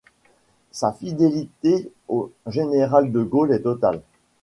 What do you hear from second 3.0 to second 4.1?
de Gaulle est totale.